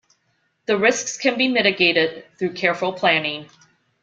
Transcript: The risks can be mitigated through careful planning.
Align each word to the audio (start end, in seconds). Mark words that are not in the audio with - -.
The 0.65 0.79
risks 0.79 1.15
can 1.15 1.37
be 1.37 1.47
mitigated 1.47 2.25
through 2.39 2.53
careful 2.53 2.91
planning. 2.93 3.51